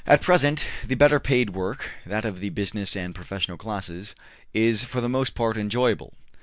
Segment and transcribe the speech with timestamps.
[0.17, 4.15] ''At present, the better paid work, that of the business and professional classes,
[4.51, 6.11] is for the most part enjoyable.